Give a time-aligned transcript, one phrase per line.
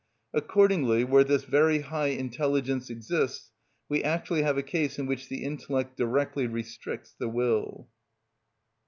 [0.33, 3.51] Accordingly, where this very high intelligence exists
[3.87, 7.87] we actually have a case in which the intellect directly restricts the will.